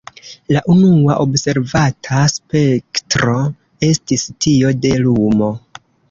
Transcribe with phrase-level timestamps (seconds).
[0.55, 3.35] La unua observata spektro
[3.89, 5.51] estis tio de lumo.